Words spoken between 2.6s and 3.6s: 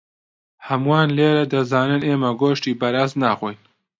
بەراز ناخۆین.